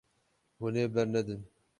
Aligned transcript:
Hûn 0.59 0.75
ê 0.83 0.85
bernedin. 0.93 1.41